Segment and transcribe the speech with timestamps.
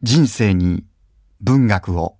[0.00, 0.84] 人生に
[1.40, 2.18] 文学を。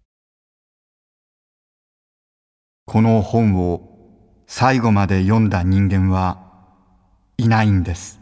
[2.86, 4.00] この本を
[4.48, 6.42] 最後まで読んだ人間は
[7.36, 8.18] いないんです。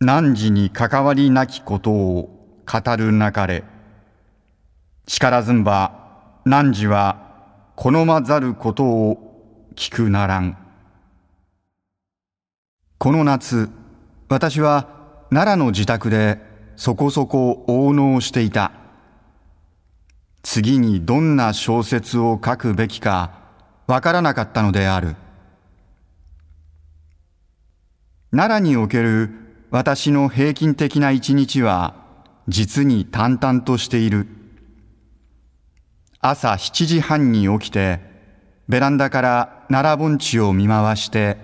[0.00, 3.64] 汝に関わりなきことを語るなかれ。
[5.06, 10.58] 力ずんば汝は好まざることを聞くならん。
[12.98, 13.70] この夏
[14.28, 14.86] 私は
[15.30, 16.46] 奈良の自宅で
[16.78, 18.70] そこそこ応能していた。
[20.44, 23.32] 次にどんな小説を書くべきか
[23.88, 25.16] わからなかったのである。
[28.30, 29.28] 奈良における
[29.72, 31.96] 私の平均的な一日は
[32.46, 34.28] 実に淡々としている。
[36.20, 37.98] 朝7時半に起きて
[38.68, 41.38] ベランダから奈良盆地を見回して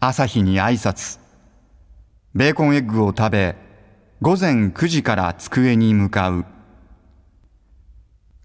[0.00, 1.20] 朝日に挨拶。
[2.34, 3.61] ベーコンエッグを食べ
[4.22, 6.44] 午前9時から机に向かう。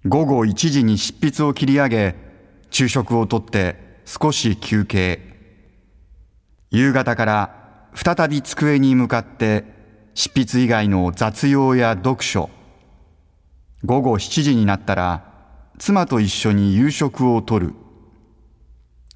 [0.07, 2.15] 午後1時に執筆を切り上げ、
[2.71, 5.21] 昼食をとって少し休憩。
[6.71, 9.65] 夕方から再び机に向かって
[10.15, 12.49] 執筆以外の雑用や読書。
[13.85, 15.31] 午後7時になったら
[15.77, 17.75] 妻と一緒に夕食をとる。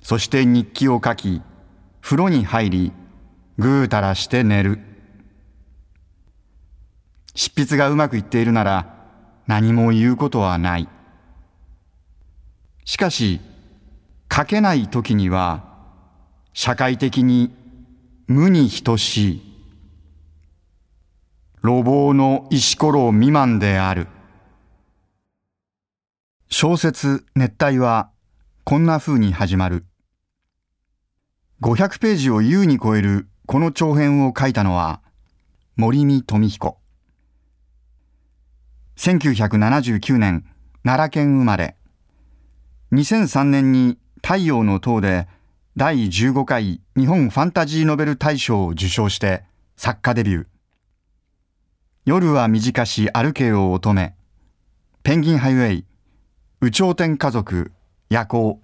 [0.03, 1.41] そして日記を書き、
[2.01, 2.91] 風呂に入り、
[3.57, 4.90] ぐうたらして寝る。
[7.33, 8.95] 執筆がうまくいっているなら
[9.47, 10.87] 何も言うことはない。
[12.85, 13.39] しかし、
[14.33, 15.63] 書けない時には
[16.53, 17.53] 社会的に
[18.27, 19.51] 無に等しい。
[21.63, 24.07] 路傍の石ころ未満である。
[26.49, 28.09] 小説熱帯は
[28.63, 29.85] こんな風に始まる。
[31.61, 35.01] 500ページを優に超えるこの長編を書いたのは
[35.75, 36.80] 森見富彦。
[39.01, 40.45] 1979年、
[40.83, 41.75] 奈良県生まれ。
[42.91, 45.27] 2003年に太陽の塔で
[45.75, 49.43] 第15回日本ファンタジーノベル大賞を受賞して
[49.75, 50.45] 作家デビュー。
[52.05, 54.13] 夜は短し歩けよ乙女。
[55.01, 55.85] ペンギンハイウェイ。
[56.61, 57.71] 宇頂天家族。
[58.11, 58.59] 夜行。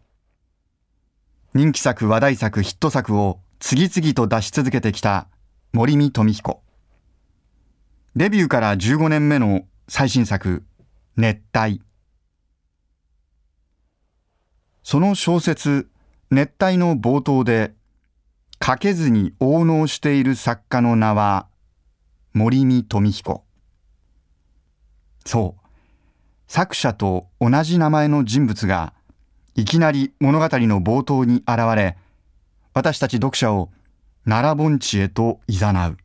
[1.55, 5.29] 人気作、話題作、ヒット作を次々と出し続けてきた
[5.73, 6.61] 森見富彦。
[8.15, 10.65] デビューから15年目の最新作、
[11.15, 11.81] 熱帯。
[14.83, 15.89] その小説、
[16.29, 17.73] 熱帯の冒頭で、
[18.61, 21.47] 書けずに応能している作家の名は、
[22.33, 23.45] 森見富彦。
[25.25, 25.67] そう。
[26.49, 28.93] 作者と同じ名前の人物が、
[29.55, 31.97] いきなり物語の冒頭に現れ、
[32.73, 33.71] 私たち読者を
[34.25, 35.97] 奈良盆地へと誘う。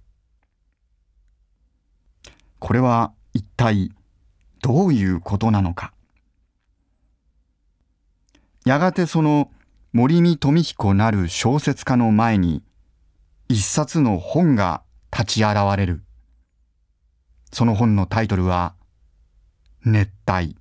[2.61, 3.91] これは一体
[4.63, 5.93] どういうことなのか。
[8.65, 9.51] やがてその
[9.93, 12.63] 森見富彦なる小説家の前に
[13.49, 14.83] 一冊の本が
[15.13, 16.03] 立ち現れる。
[17.53, 18.75] その本のタイトルは
[19.85, 20.57] 熱帯。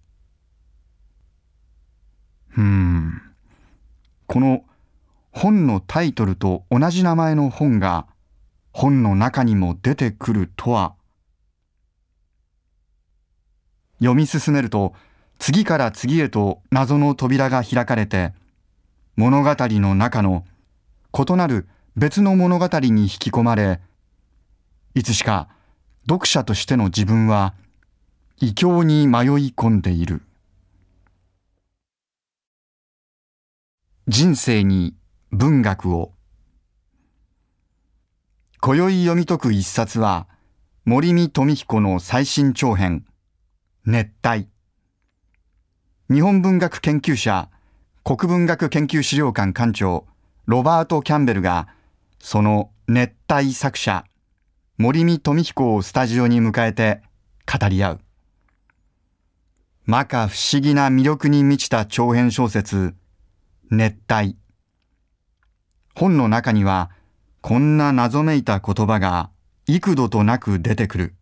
[2.58, 3.22] うん。
[4.28, 4.66] この
[5.32, 8.08] 本のタイトルと同じ名前の本が
[8.74, 10.96] 本の中にも出てくるとは
[14.02, 14.94] 読み進めると
[15.40, 18.34] 次から次へと謎の扉が開かれて
[19.16, 20.46] 物語の中の
[21.18, 23.80] 異なる別の物語に引き込まれ
[24.96, 25.48] いつしか
[26.10, 27.54] 読者としての自分は
[28.44, 30.24] 異境に迷い込んでいる。
[34.08, 34.96] 人生に
[35.32, 36.12] 文学を。
[38.60, 40.28] 今宵読み解く一冊は
[40.86, 43.06] 森見富彦の最新長編。
[43.84, 44.48] 熱帯。
[46.12, 47.50] 日本文学研究者
[48.04, 50.06] 国文学研究資料館館長
[50.46, 51.68] ロバート・キャンベルが
[52.20, 54.06] その熱帯作者
[54.78, 57.02] 森見富彦をスタジオに迎えて
[57.52, 58.00] 語り合う。
[59.88, 62.94] 摩訶不思議な魅力に満ちた長編小説
[63.72, 64.38] 熱帯。
[65.96, 66.92] 本の中には
[67.42, 69.32] こんな謎めいた言葉が
[69.66, 71.16] 幾度となく出てくる。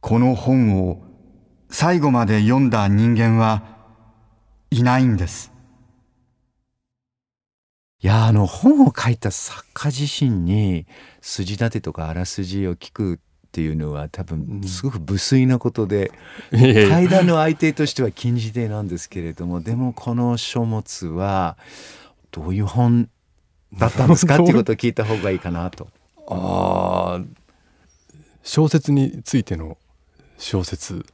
[0.00, 1.07] この本を
[1.70, 3.62] 最後まで読んだ人間は
[4.70, 5.52] いないんです。
[8.00, 10.86] いやあの本を書いた作家自身に
[11.20, 16.12] 筋立てとかあらすじを聞くっていうのは多分すごく無粋なことで、
[16.52, 21.56] うん、対談の相手としては禁じ手なんですけれどもでもこの書物は
[22.30, 23.08] どういう本
[23.76, 25.88] だったんですかっていうことを聞いた方がいいかなと。
[26.28, 27.20] あ
[28.44, 29.76] 小説についての
[30.38, 31.04] 小説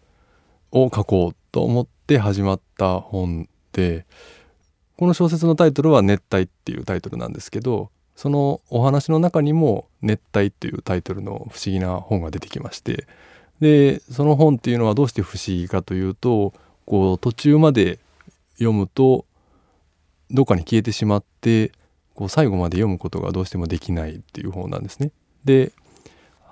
[0.75, 4.05] を書こうと思って始まった本で
[4.97, 13.07] この小説のタイトルは「熱帯」っていうタイトルなんですけどそのお話の中にも「熱帯」っていうタイトルの不思議な本が出てきまして
[13.61, 16.53] でその本っていうのはどうして不思議かというと
[16.87, 18.01] こう途中まで
[18.55, 19.25] 読むと
[20.31, 21.73] どっかに消えてしまって
[22.15, 25.11] こう最後まで読むことがどうしてもできないっていう本なんですね。
[25.45, 25.73] で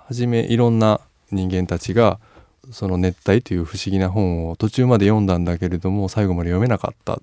[0.07, 2.21] 初めいろんな人間たちが
[2.71, 7.21] その「熱帯」という不思議な本を途中まで読んだんだけれども最後まで読めなかった。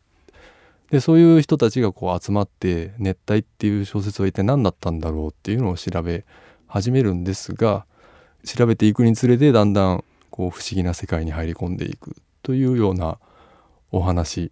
[0.92, 6.26] でそういう人たちがこう集まって「熱帯」っていう小説は一体何だったんだろうっていうのを調べ
[6.68, 7.86] 始めるんですが
[8.44, 13.20] 調べていくにつれてだんだんこう不思議な世界に入り込んでいくというような
[13.92, 14.52] お話、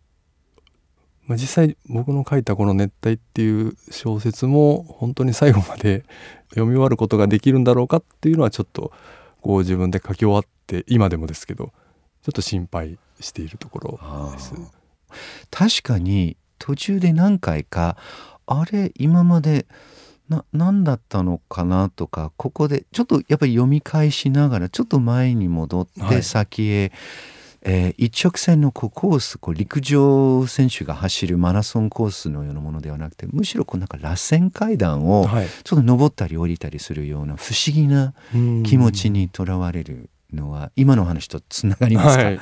[1.26, 6.04] まあ、実際僕の書いたこの「熱帯」っていう小説も本当に最後まで
[6.50, 8.92] 読み終わることができるんだろうかっていうのはちょっと
[9.42, 11.72] こう自分で書き終わって今でもですけど
[12.24, 14.54] ちょっと心配しているところです。
[15.50, 17.98] 確かに途中で何回か
[18.46, 19.66] あれ今まで
[20.30, 26.92] な何だったのかなとかここでちょっとやっぱり読み返しながらちょっと前に戻って先へ、はい、
[27.62, 35.30] えー、一直線のこうコースこう陸上選手が走るマラソンコースのようなものではなくてむしろこうなんか螺旋階段を
[35.64, 38.14] ちょっと登ったり降りたりするような不思議な
[38.66, 42.40] 気持ちにとらわれるのは今の話とつながりますか、はい、い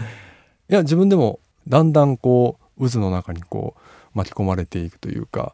[0.67, 5.53] や自分でもだんだんこう渦の中にこう巻き込まれていくというか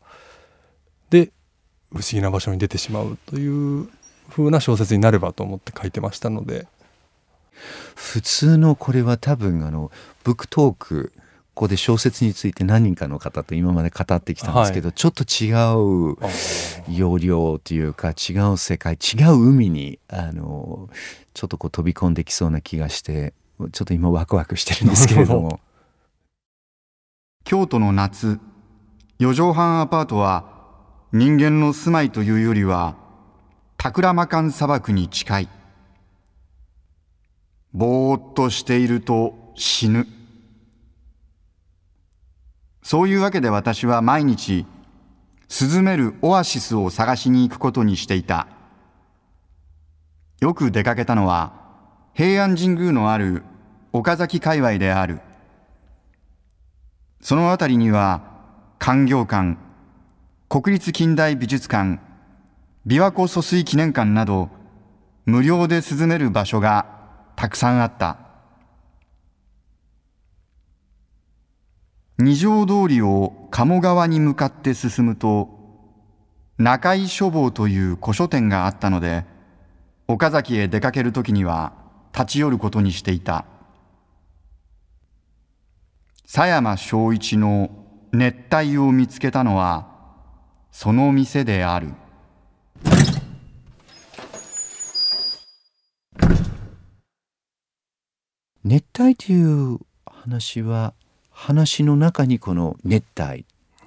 [1.10, 1.32] で
[1.92, 3.90] 不思議な場所に出てしまうという
[4.30, 6.68] 風な小説になればと思って書いてましたので。
[7.96, 9.92] 普通のこれは多分あの
[10.24, 11.14] ブックトーク
[11.54, 15.52] ここで小説について何人かの方と今まで語ってきたんですけど、はい、ちょっと違
[16.14, 16.18] う
[16.90, 20.90] 要領というか違う世界違う海にあの
[21.34, 23.34] ちょっとこう飛び込んできそうな気がして
[23.74, 25.60] ちょっと今ワクワクしてるんですけれども。
[27.44, 28.40] 京都の夏
[29.20, 30.46] 四畳半アパートは
[31.12, 32.96] 人間の住まいというよりは
[33.78, 35.50] タクラマカン砂漠に近い。
[37.74, 40.08] ぼーっとしていると死ぬ
[42.82, 44.66] そういうわけで私は毎日
[45.50, 48.48] 涼めるオアシスを探しに行くことにしていた。
[50.40, 51.54] よく出かけたのは
[52.14, 53.44] 平安神宮のある
[53.94, 55.20] 岡崎界隈である。
[57.22, 58.24] その辺りには
[58.80, 59.58] 官業館
[60.50, 62.00] 国立近代美術館
[62.88, 64.50] 琵琶湖疎水記念館など
[65.26, 66.88] 無料で涼める場所が
[67.36, 68.31] たくさんあった。
[72.22, 75.50] 二条通りを鴨川に向かって進むと
[76.60, 79.26] 中井書房という古書店があったので
[80.08, 81.74] 岡崎へ出かけるときには
[82.14, 83.46] 立ち寄ることにしていた。
[86.24, 87.72] 佐山正一の
[88.12, 89.88] 熱帯を見つけたのは
[90.72, 91.94] その店である。
[98.64, 100.94] 熱帯という話は
[101.42, 103.46] 話の中にこの熱帯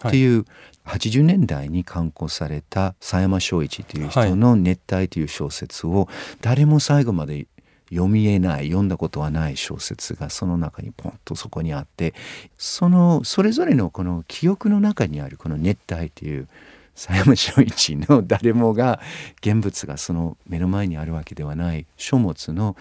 [0.09, 0.45] っていう、
[0.87, 6.09] 80年代に刊行された佐山正一という人の「熱帯」という小説を
[6.43, 7.47] 誰も最後まで
[7.89, 12.13] 読みえない読んだことはない小説がその中にポンとそこにあって
[12.59, 16.49] そのそれぞれのこの記憶の中にあるこの熱帯という
[16.95, 19.01] 佐山正一の誰もが
[19.41, 21.87] 現物がその目の前にあるわけではない。
[21.97, 22.77] 書物の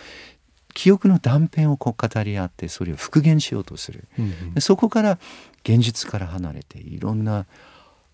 [0.73, 5.19] 記憶の断片をこう語り合ってそれを復元しようとする、うんうん、そこから
[5.63, 7.45] 現実から離れていろんな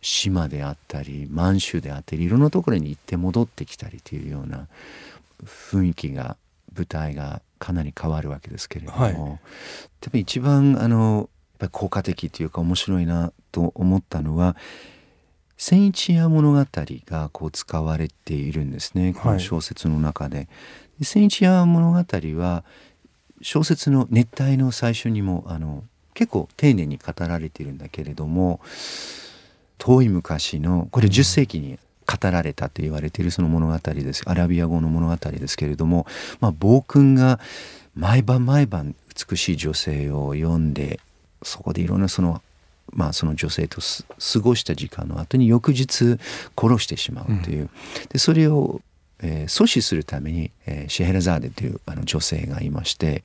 [0.01, 4.67] 島であったり満州であったりいろんなところに行って戻ってきたりというような
[5.45, 6.37] 雰囲気が
[6.75, 9.15] 舞台がかなり変わるわけですけれども、はい、
[9.99, 11.27] 多分一番あのやっ
[11.59, 14.55] ぱり効果的というか面白いなと思ったのは
[15.57, 19.13] 千一夜物語がこう使われているんですね。
[19.13, 20.37] この小説の中で。
[20.37, 20.47] はい、
[21.03, 22.63] 千一夜物語は
[23.41, 28.59] 小説の熱帯の最初にもあの結構丁寧に語られているんだけれども
[29.77, 34.23] 遠い昔のこれ10世紀に語られたと言われているその物語です。
[34.25, 36.07] アラビア語の物語ですけれども、
[36.39, 37.39] まあ、暴君が
[37.95, 38.95] 毎晩毎晩
[39.29, 40.99] 美しい女性を読んで
[41.43, 42.41] そこでいろんなその
[42.91, 46.17] まあ、その女性と過ごした時間の後に翌日
[46.59, 47.69] 殺してしまうという、うん、
[48.09, 48.81] でそれを
[49.21, 53.23] えー、阻止するために、えー、シェヘラザーデというあの女性がいまして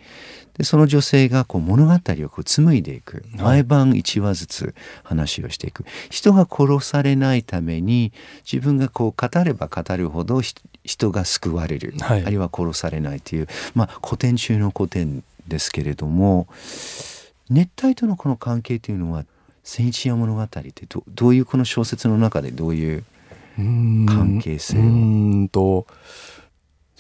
[0.59, 1.99] でその女性がこう物語を
[2.29, 8.13] こう紡いでいく毎晩1話ずつ話をしていく、人が殺されないために
[8.51, 10.41] 自分がこう語れば語るほど
[10.85, 16.47] 人が救われる、はい、あるいは殺されないという、まあ、古典中の古典ですけれども
[17.51, 19.25] 熱帯とのこの関係というのは
[19.65, 23.05] 「千一夜物語」ってどどういうこの小説の中でどういう
[23.57, 25.87] 関係性うんと。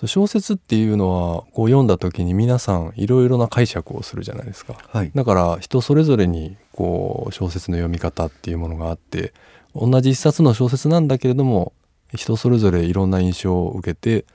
[0.07, 9.33] 小説っていうのはこう読んだ時に皆さんいろいろな解釈をするじゃないですか、はい、だから人それぞれにこう小説の読み方っていうものがあって
[9.75, 11.73] 同じ一冊の小説なんだけれども
[12.13, 14.27] 人それぞれいろんな印象を受けて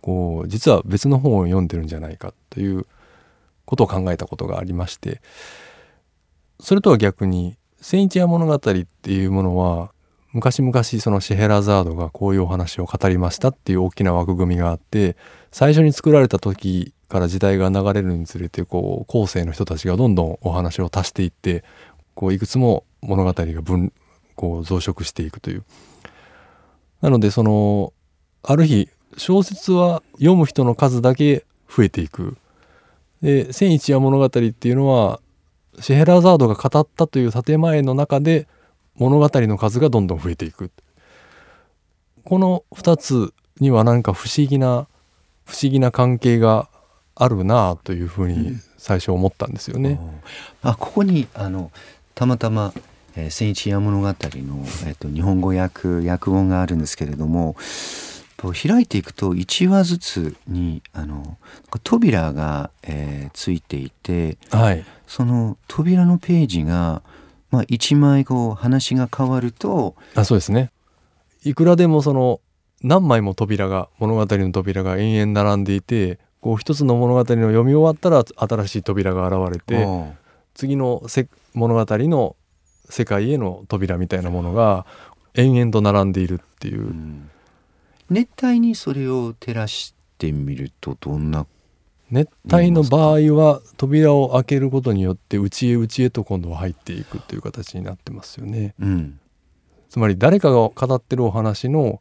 [0.00, 2.86] こう実は別の本を読んでるんじゃないかという
[3.64, 5.22] ことを考えたことがありまして
[6.60, 9.93] それとは逆に「千一夜物語」っていうものは
[10.34, 15.16] 昔々そのシェヘラザードがこういうお話を語りましたっていう大きな枠組みがあって
[15.52, 21.62] 最初に作られた時から時代が流れるにつれてこう後世の人たちがどんどんお話を足していって
[22.16, 23.92] こういくつも物語が分
[24.34, 25.64] こう増殖していくという。
[27.00, 27.92] なのでその
[28.42, 32.36] ある日小説は読む人の数だけ増えていく。
[33.22, 35.20] で「千一夜物語」っていうのは
[35.78, 38.48] シェヘラザードが語ったという建前の中で
[38.96, 40.70] 物語の数がどんどん増えていく。
[42.24, 44.86] この2つには何か不思議な
[45.44, 46.68] 不思議な関係が
[47.14, 50.00] あるなというふうに最初思ったんですよね。
[50.62, 51.70] うん、あここにあの
[52.14, 52.72] たまたま
[53.14, 54.14] 「えー、千一夜物語の」
[54.86, 57.56] えーと、日本語訳訳本があるんですけれども
[58.52, 61.38] 開いていくと1話ずつにあの
[61.82, 67.02] 扉が、えー、ついていて、はい、その扉のページが
[67.54, 70.72] 「まあ、1枚後話が変わるとあそうですね。
[71.44, 72.40] いくらでもその
[72.82, 79.86] 何枚も扉が物語の扉が延々並んでいてこう一つの物語の読み終わったら新しい扉が現れて
[80.54, 82.34] 次のせ物語の
[82.90, 84.84] 世界への扉みたいなものが
[85.34, 87.30] 延々と並んでいるっていう、うん、
[88.10, 91.46] 熱帯にそれを照らしてみるとどんな
[92.14, 98.72] 熱帯の場合は扉を開けることによって内へ内へと今度は入っていくという形になってますよね。
[98.78, 99.18] うん、
[99.88, 102.00] つまり誰かが語ってるお話の、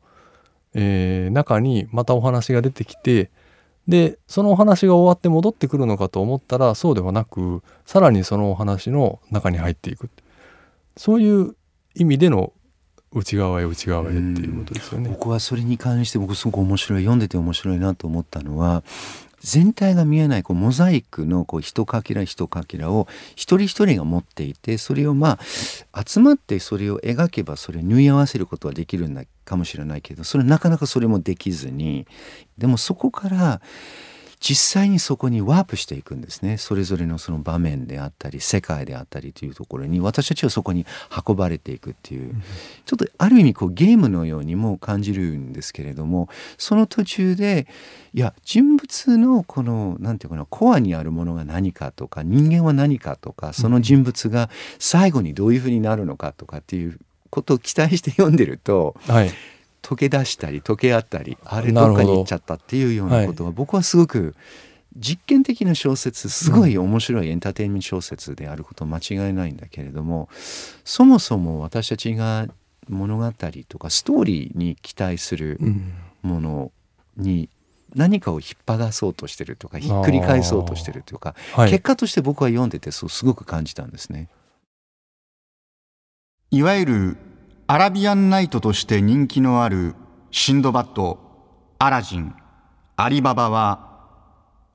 [0.76, 3.32] えー、中にまたお話が出てきて
[3.88, 10.12] でそのお話が終わって戻ってくるのかと思ったらそうではなくさらにそのお話の中に入っていく
[10.96, 11.56] そういう
[11.96, 12.54] 意味での
[13.12, 15.10] 内側へ内側へっていうことですよね。
[15.10, 18.84] 僕はそれに関して僕すごく面白い読んでて面白いなと思ったのは
[19.44, 25.38] 全体が見えないこうモザイクのこう一かけら一かけらを一人一人が持っていてそれをま
[25.92, 32.08] あ集まってそれを描けばそれを縫い合わせることはできるんだかもしれないけどそれなかなかそれもできずに
[32.58, 33.62] でもそこから
[34.44, 36.58] 実際にそこにワープしていくんですね。
[36.58, 40.86] それぞれのその場面であったり世界であったりというところに私たちはそこに
[41.26, 42.36] 運ばれていくっていう、
[42.86, 47.68] ちょっとある意味こうゲームのようにも感じるんですけれどもその途中で
[48.14, 59.32] いや人物のこの何て言うかなコアにあるものが何かとか人間は何かとかその人物が最後にどういうふうになるのかとかっていうことを期待して読んでると、はい、
[59.84, 64.34] 溶け出したり溶け合ったりあれどっかに行っちゃったっていうようなことは僕はすごく
[64.96, 70.30] 実験的な小説すごい面白いエンターテインメント小説であること間違いないんだけれども
[70.84, 72.48] そもそも私たちが
[72.88, 73.32] 物語
[73.68, 75.60] とかストーリーに期待する
[76.22, 76.72] もの
[77.18, 77.50] に
[77.96, 84.30] 何かを引っ張らそうとしてるとかひっくり返そうとしてるとか、はい、結果として僕は読んでてそうすごく感じたんですね。
[86.52, 87.18] いわゆる
[87.66, 89.96] アラビアンナイトとして人気のある
[90.32, 91.18] シンドバッド、
[91.80, 92.36] アラジン、
[92.98, 93.90] アリババは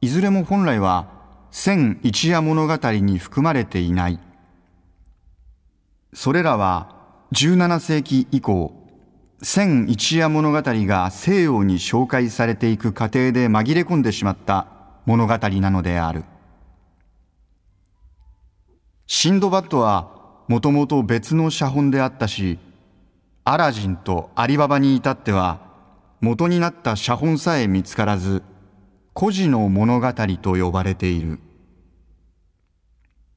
[0.01, 1.11] いずれも本来は
[1.51, 4.19] 千一夜物語に含まれていない。
[6.15, 6.97] それらは
[7.33, 8.73] 17世紀以降、
[9.43, 14.67] 千一夜物語が西洋に紹介されていく過程で紛れ込んでしまった
[15.05, 16.25] 物語なのである。
[19.07, 20.11] シンドバッドは
[20.49, 22.59] もともと別の写本であったし、
[23.51, 25.61] アラジンとアリババに至っては
[26.21, 28.43] 元になった写本さえ見つからず
[29.15, 31.41] 孤児の物語と呼ばれている。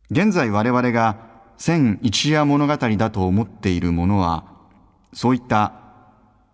[0.09, 1.15] 現在我々が
[1.57, 4.43] 千一夜物語だと思っているものは
[5.13, 5.71] そういった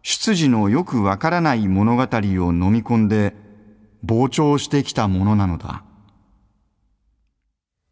[0.04, 2.06] 出自のよくわからない物語を
[2.54, 3.34] 飲み込んで
[4.06, 5.84] 膨張してきたものなのだ。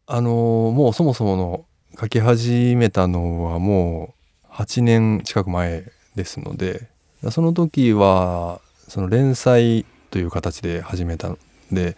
[0.06, 1.66] あのもうそもそもの
[2.00, 4.15] 書き始めたのはもう
[4.56, 5.84] 8年近く前
[6.14, 6.88] ですので
[7.30, 11.38] その時はその連載という形で始めたの
[11.70, 11.94] で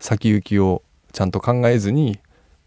[0.00, 0.82] 先行きを
[1.12, 2.18] ちゃんと考えずに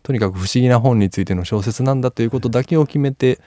[0.02, 3.40] とにかく不思議な本についての小説なんだということだけを決めて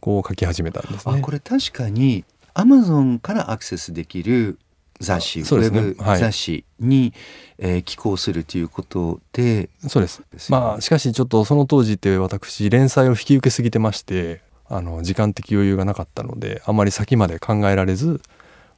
[0.00, 1.20] こう書き始めたんですね。
[1.20, 2.24] これ確かに
[2.54, 4.58] アマゾンからアクセスできる
[5.00, 7.12] 雑誌、ね、ウェブ雑誌に、はい、
[7.58, 9.68] えー、寄稿するということで。
[9.88, 18.20] そうです、ね、まあしかしちょっとその当時って私連載を引き受けすぎてましてあの時間的余裕がなかったのであまり先まで考えられず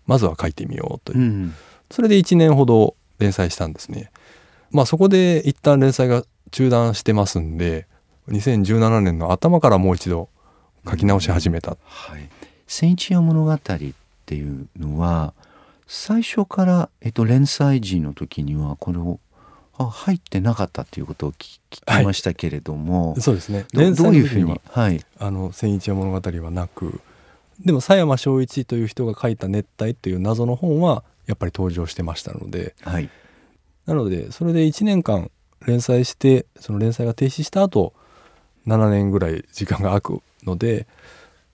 [0.07, 1.55] まずは書いてみようという、うん、
[1.91, 4.11] それで1年ほど連載したんですね。
[4.71, 7.87] まあそこで一旦連載が中断してますんで
[8.29, 10.29] 2017年の頭からもう一度
[10.89, 11.77] 書き直し始めた。
[11.85, 12.29] はい、
[12.67, 15.35] 千一夜物語っていうのは
[15.87, 19.26] 最初から、えっと、連載時の時にはこれをあ
[19.85, 23.67] 入ってなかったっていうことを聞きましたけれども、はい、そうですね。
[23.75, 27.01] 連載どういうふうに、はい、あの千一夜物語はなく
[27.61, 33.09] でも佐山正一という人が書いた「熱帯」っていう謎の本はやっぱり登場してましたので、はい、
[33.87, 35.31] なのでそれで1年間
[35.67, 37.93] 連載してその連載が停止した後
[38.67, 40.87] 7年ぐらい時間が空くので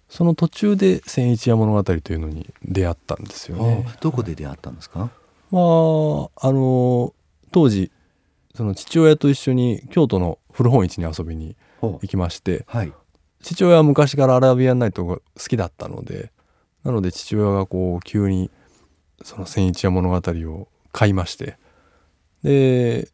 [0.08, 3.86] その途中で「千一夜物語」というのに出会ったんですよね。
[4.00, 5.08] どこで出会ったんですか、まあ、
[5.50, 7.14] あの
[7.50, 7.90] 当時
[8.54, 12.92] その父親と一緒に京都の古本市に遊びに行きまして、はい、
[13.42, 16.30] 父親は昔からアラビアンナイトが好きだったので
[16.84, 18.50] なので父親がこう急に
[19.22, 20.16] その「千一夜物語」
[20.50, 21.56] を買いまして
[22.42, 23.08] で、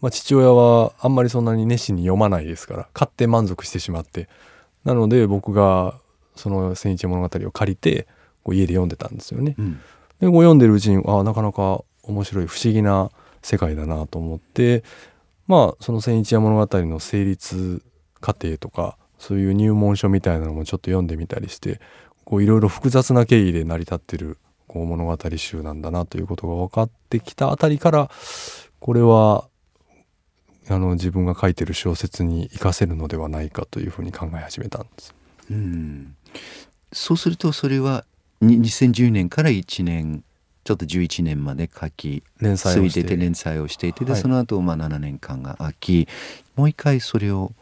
[0.00, 4.28] まあ、父親はあんまりそんなに熱心に読まないですから買って満足してしまって
[4.84, 5.94] なので僕が
[6.36, 8.06] その「千一夜物語」を借りて
[8.44, 9.54] こう家で読んでたんですよね。
[9.58, 9.72] うん、
[10.20, 13.10] でこう読んでるうちにあなかなか面白い不思議な
[13.42, 14.84] 世界だなと思って
[15.46, 17.82] まあその「千一夜物語」の成立
[18.20, 21.80] 過程とかそういう入門書みたいなのもちょっと読んでみたりして
[22.30, 28.10] いろいろ複雑な経緯で成り立ってるこう物語集なんだなということが分かってきたあたりから
[28.80, 29.48] これは
[30.68, 35.14] あの自分が書いてる小説に生かせるのではないかというふうに考え始めたんです。
[35.50, 36.16] うん
[36.92, 38.04] そうするとそれは
[38.42, 40.24] 2010年から1年
[40.64, 46.08] ちょっと11年まで書き連載をしてて連載をしていてで、はい、その後まあ7年間が空き
[46.54, 47.52] もう一回それを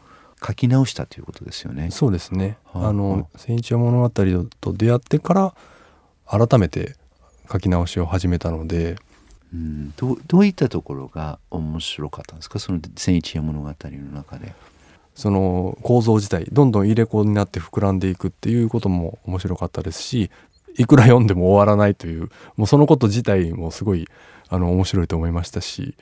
[0.45, 1.89] 書き直したということですよね。
[1.91, 2.57] そうですね。
[2.65, 5.53] はあ、あの千一夜物語と出会ってから
[6.25, 6.95] 改めて
[7.51, 8.97] 書き直しを始めたので。
[9.53, 12.57] うん、どどういったところが面白かったんですか？
[12.57, 13.75] その千一夜物語の
[14.13, 14.53] 中で。
[15.13, 20.31] その構造自体どんどん入れ子になって膨らんでいくっていうことも面白かったですし
[20.77, 24.07] いくら読んでも終わらないというもうそのこと自体もすごい
[24.49, 25.95] あの面白いと思いましたし、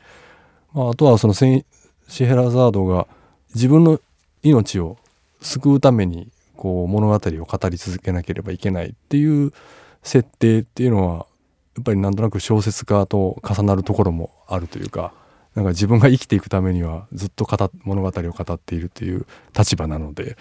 [0.73, 1.63] まあ、あとはそのシ
[2.09, 3.07] ヘラザードが
[3.53, 3.99] 自分の
[4.43, 4.97] 命を
[5.41, 9.53] 救うためにこう物語を語り続けなければいけないっていう
[10.03, 11.25] 設定っていうのは
[11.75, 15.13] やっぱりなんとなく小説家と重なるところもあるというか
[15.55, 17.47] なんか自分が生きていくためにはずっと
[17.83, 19.25] 物語を語っているという
[19.57, 20.37] 立場なので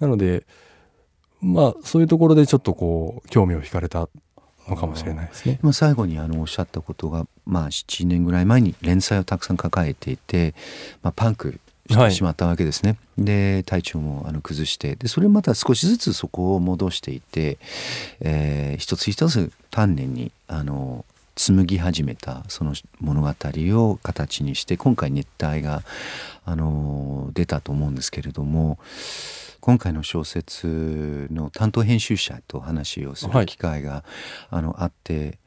[0.00, 0.44] なので
[1.42, 4.08] まあそういうところでちょっとこう興味を惹かれた
[4.68, 5.58] のかもしれないですね。
[5.62, 10.54] まあ、最後にあのおっしゃったことが、まあ、7年ぐらい前に連載をたくさん抱えていて、
[11.02, 11.58] まあ、パンク
[11.90, 12.90] してしまったわけですね。
[13.18, 17.58] はい、で体調もあの崩してでそれまた少しずつそこを戻していて、
[18.20, 25.82] えー、一つ一つ丹念にあの紡ぎ始めたその物語を形にして今回熱帯が
[26.44, 28.78] あの出たと思うんですけれども
[29.62, 34.02] 今回の小説の担当編集者と話をする機会が、はい、
[34.50, 35.38] あのあって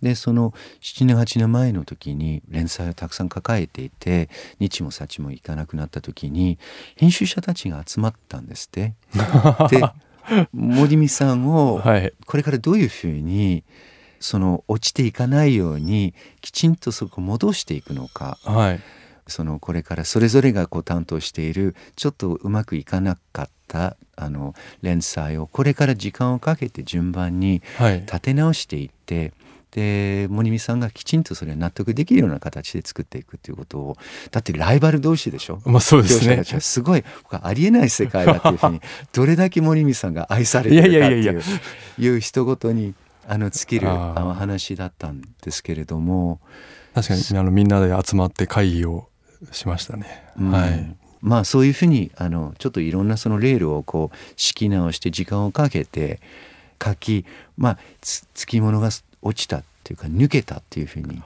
[0.00, 4.28] でその7年8年前の時に連載をたくさん抱えていて
[4.60, 6.60] 日も幸もいかなくなった時に
[6.94, 8.94] 編集者たちが集まったんですって。
[9.70, 9.82] で
[10.52, 11.80] 森美さんを
[12.26, 13.64] これからどういうふうに
[14.18, 18.80] その落ちていかないようにきちんとそこ戻していくのか、はい、
[19.26, 27.62] そのこれからそれぞれがこう担当しているちょっとうまくいかなかったあの連載をこれから時間をかけて順番に
[28.06, 29.32] 立て直していって、はい
[29.76, 33.96] で森美さんがきちんとそれを納得できるような形で作っていくっていうことを
[34.30, 36.44] だってライバル同士でしょ、まあ、そうですね。
[36.44, 38.80] すごいありえない世界だっていうふうに
[39.12, 41.42] どれだけ森美さんが愛されてるかっていう
[41.98, 42.94] いう人ごとに
[43.28, 46.40] あの尽きるあの話だったんですけれども。
[46.94, 49.10] 確かにあのみんなで集まって会議を
[49.52, 50.24] しましたね。
[50.38, 56.20] うん、はいまあそういうふうにあのちょっといろんなそのレールをこう敷き直して時間をかけて
[56.82, 57.24] 書き
[57.56, 58.90] まあつつきものが
[59.22, 61.22] 落ちたっていうか抜けたっていうふうに。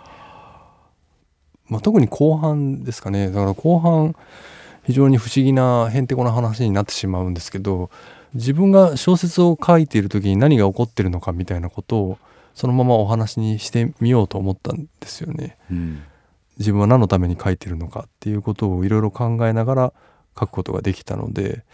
[1.68, 4.16] まあ、特に後半ですかねだから後半
[4.84, 7.90] 非常に不思議なへんてこな話になってしまうんですけど
[8.34, 12.18] 自分が小説を書いている時に何が起こってるのかみたいなことを
[12.54, 15.56] そのままお話にしてみようと思ったんですよね。
[15.70, 16.02] うん、
[16.60, 19.92] 自分は何のために書いてるのかっていうことをいろいろ考えながら
[20.38, 21.64] 書くことができたので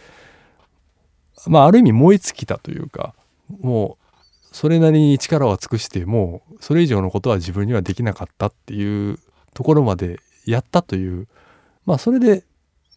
[1.45, 3.13] まあある意味燃え尽きたというか
[3.49, 9.19] もうそれなりに力を尽くしてもうそれ以上のことは自分にはできなかったっていう
[9.53, 11.27] ところまでやったという
[11.85, 12.45] まあそれで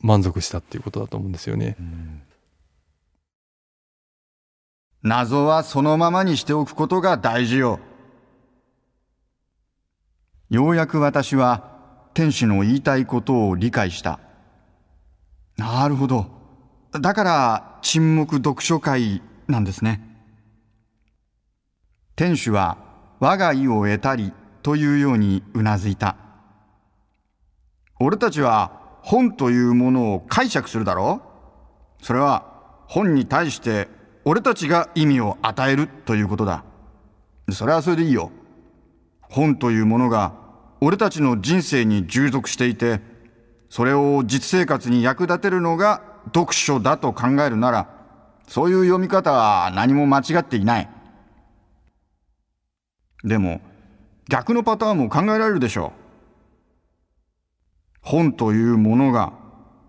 [0.01, 1.77] 満足したっていうことだと思うんですよね。
[5.03, 7.81] 謎はそのままにしておくことが大事よ。
[10.51, 11.70] ようやく私は
[12.15, 14.19] 天使の言いたいことを理解した。
[15.57, 16.27] なるほど。
[16.93, 20.01] だから沈黙読書会なんですね。
[22.17, 22.79] 天使は
[23.21, 26.17] 我が意を得たりというようにうなずいた。
[28.01, 31.23] 俺たちは本というものを解釈するだろ
[32.01, 32.45] うそれは
[32.87, 33.89] 本に対して
[34.25, 36.65] 俺たちが意味を与えるということだ。
[37.53, 38.31] それはそれでいいよ。
[39.23, 40.35] 本というものが
[40.81, 43.01] 俺たちの人生に従属していて、
[43.69, 46.03] それを実生活に役立てるのが
[46.35, 47.89] 読書だと考えるなら、
[48.49, 50.89] そういう読み方は何も間違っていない。
[53.23, 53.61] でも、
[54.29, 56.01] 逆のパターンも考えられるでしょう。
[58.03, 59.33] 本というものが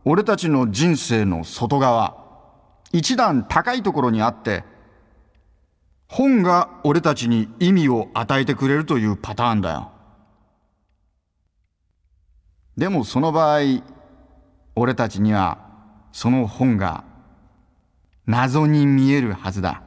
[0.04, 2.18] 俺たちの人生の外側、
[2.92, 4.64] 一段高いところにあって
[6.08, 9.92] 本が俺たちに意味を与えてくれるというパターンだよ
[12.78, 13.60] でもその場合
[14.76, 15.58] 俺たちには
[16.12, 17.04] その本が
[18.26, 19.82] 謎に見えるはずだ。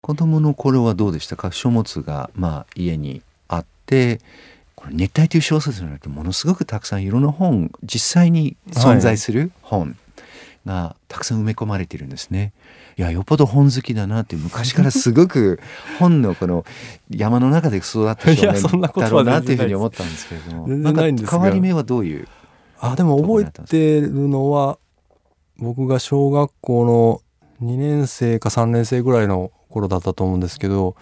[0.00, 1.52] 子供の頃はどうでしたか？
[1.52, 4.20] 書物がまあ家にあって
[4.74, 9.96] これ熱帯という小説の中でものすごくたくさんいろんな本実際に存在する本。
[10.66, 12.52] がたくさん埋め込まれているんですね。
[12.96, 15.60] いやよっぽど本好きだなって昔からすごく
[15.98, 16.64] 本のこの
[17.10, 20.68] 山の中で育った少年だろうなっていうふうに思ったんですけれども。
[20.68, 22.28] なんか変わり目はどういう
[22.78, 24.78] あでも覚えてるのは
[25.58, 27.20] 僕が小学校の
[27.66, 30.96] 2年生か3年生ぐらいの頃だったと思うんですけど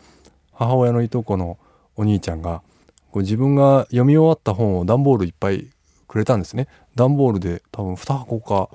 [0.53, 1.59] 母親のいとこの
[1.97, 2.63] お兄ちゃんが
[3.11, 5.69] こう自分が読み終わった本を段ボールいっぱい
[6.07, 6.69] くれたんですね。
[6.97, 8.69] 段ボールで多分2箱か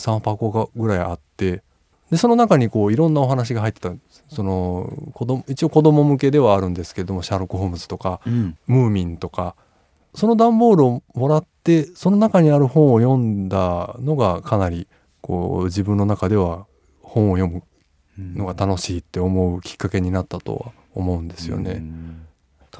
[0.00, 1.62] 3箱かぐらいあって
[2.10, 3.92] でその中にこういろんなお話が入ってた
[4.28, 9.54] その子供一応子供向けではあるんですけどもシャーロック・ホームズとか、うん、ムーミンとか
[10.14, 14.88] その段ボールをもらってその中にある本を読んだのがかなり
[15.20, 16.66] こう自分の中では
[17.02, 17.62] 本を読む
[18.18, 21.72] のが楽しいって思うきっかけになったとは思うんですよね。
[21.72, 22.26] うん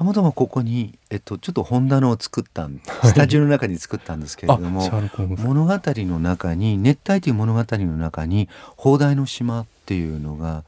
[0.01, 2.67] たまたまここに、えっと、ちょっと本棚を作った
[3.03, 4.89] スタジオの中に作ったんですけれども
[5.37, 10.63] 物語の中に熱帯という物語の中に「砲台の島」っていうのが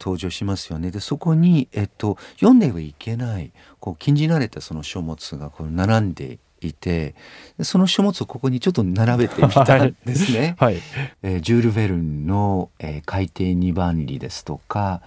[0.00, 0.90] 登場しますよね。
[0.90, 7.14] でそこに、えっと、読んではいけないこう禁じられたその書物がこう並んでいて
[7.62, 10.56] その書物をここにちょっと並べてみたんですね。
[10.58, 10.78] はい、
[11.22, 15.00] えー、ジュール・ヴェルンの、えー「海底二番里」ですとか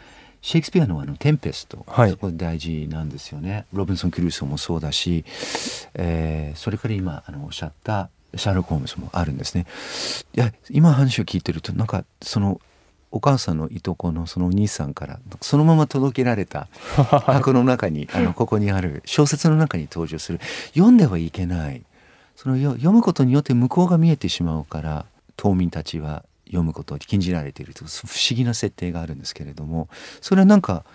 [0.45, 3.65] シェイクスピアのあの「テンペスト」はい、そこ大事なんですよね。
[3.73, 5.25] ロビンソン・クルーソーもそうだし、
[5.95, 9.65] えー、それから今あのおっしゃったシャーロック・ホームズもあるんですね。
[10.35, 12.61] いや今話を聞いてるとなんかその
[13.09, 16.67] お母さんのいとこのそのお兄さんからそのまま届けられた
[17.25, 20.39] 箱の中にあのここにある小説の中に登場する
[20.75, 21.81] 読んではいけない
[22.35, 25.05] その読むことによって向こうが見えてしまうから
[25.37, 29.89] 島民たちは読むことを禁じられているという不思議な設定があるんですけれども
[30.21, 30.85] それはなんか、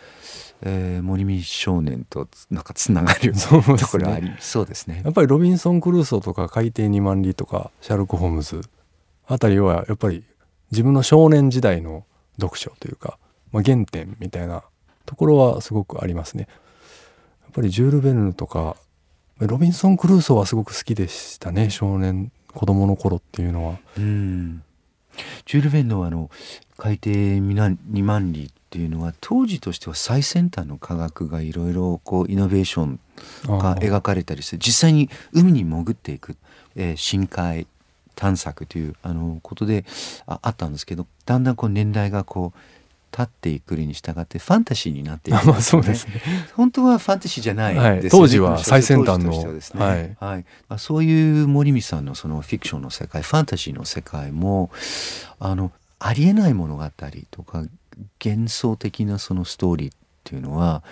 [0.63, 5.03] えー、森見少年となんかつながるところありそうですね。
[5.05, 8.61] やっぱりロビンソン・クルーソーとか海底2万里とかシャーロック・ホームズ
[9.27, 10.25] あたりはやっぱり
[10.71, 12.05] 自分の少年時代の
[12.41, 13.19] 読書というか、
[13.53, 14.63] まあ、原点みたいな
[15.07, 16.47] ところはすごくありますね。
[17.43, 18.77] やっぱりジュール・ベルヌとか
[19.39, 23.79] ロビンソン・クルーソーはすごく好きでしたね少年子供の頃っていうのは。
[23.97, 24.63] うん
[25.46, 26.31] ジュール・ベンのあの
[26.77, 27.55] 海底2
[28.05, 33.01] 万里っていうのは当時としては最先端の科学がいろいろこうイノベーション
[33.46, 36.37] が描かれたりして実際に海に潜っていく、
[36.77, 37.66] えー、深海
[38.14, 39.85] 探索というあのことで
[40.27, 42.59] ああったんですけどだんだんこう年代がこう
[43.11, 46.20] 立っていくに従ってファンタジーになっていく、ね、 まあそうですね。
[46.57, 47.81] 本当はファンタジーじゃない、ね。
[47.81, 54.70] はい、当時は最先端の、ね、はい、はい、まあ、そういう森美さんのそのフィクションの世界ファンタジーの世界も
[55.38, 56.85] あのありえない物語
[57.31, 57.64] とか
[58.25, 60.83] 幻想的なそのストーリーっていうのは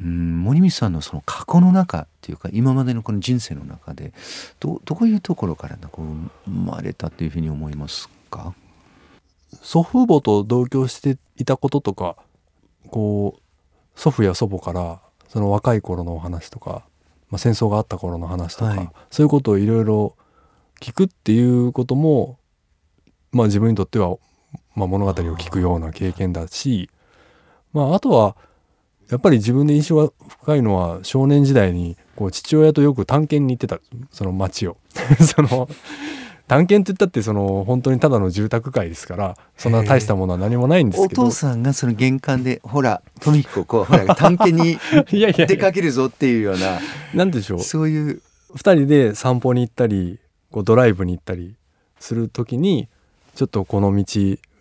[0.00, 4.12] うん森光さんのその過去の中っていうか今までのこの人生の中で
[4.60, 8.54] どどういうところからこう生まれたというふうに思いますか？
[9.62, 12.16] 祖父母と同居していたこととか
[12.88, 13.40] こう
[13.98, 16.84] 祖父や祖母からその若い頃のお話とか、
[17.30, 20.16] まあ、戦争があった頃の話とか、はい、そういうことをいろいろ
[20.80, 22.38] 聞くっていうことも、
[23.32, 24.16] まあ、自分にとっては、
[24.74, 26.88] まあ、物語を聞くような経験だし、
[27.72, 28.36] まあ、あとは
[29.10, 33.80] やっぱり自分で印象が深いのは少年時代にこう父親とよく探検に行ってた
[34.10, 34.76] その町を。
[35.20, 35.68] その
[36.48, 41.22] 探検って言ったってその本当にただの住宅街ですからそんな大したものは何もないんですけど。
[41.22, 44.78] お父さんがその玄関でほら富彦こうほら探検に
[45.12, 46.80] 出かけるぞっていうような
[47.14, 47.60] 何でしょう。
[47.60, 48.22] そういう。
[48.54, 50.18] 2人で散歩に行ったり
[50.50, 51.56] こうドライブに行ったり
[52.00, 52.88] する時に
[53.34, 54.04] ちょっとこの道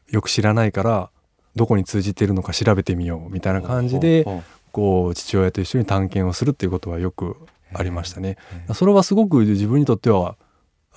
[0.10, 1.10] よく知らないから
[1.56, 4.26] どこに通じてるのか調べてみようみたいな感じで
[4.72, 7.38] こう父親と一緒に探検をするっていうことはよく
[7.74, 8.38] ありましたね。
[8.74, 10.36] それはすごく自分にとっては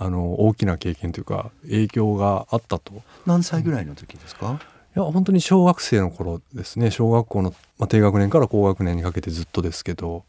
[0.03, 3.03] あの大きな経験というか影響があったと。
[3.27, 4.59] 何歳ぐらいの時ですか、
[4.97, 6.91] いや本当に小学生の頃ですね。
[6.91, 10.25] 小学校の、まあ、低学年から高学年にかけてずっとですけど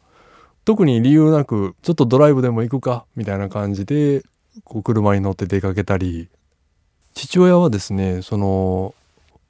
[0.65, 4.23] 特に理由なくちょっとドライブでも行くかみたいな感じで
[4.65, 6.27] こう車に乗って出かけたり
[7.13, 8.93] 父親はですねその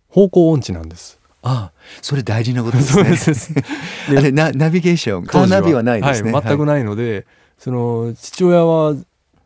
[0.09, 1.19] 方向音痴なんです。
[1.41, 3.63] ああそれ大事なことですね。
[4.15, 7.25] あれナナビゲーションカーナビはないですね、はい、全くないので、はい、
[7.57, 8.93] その父親は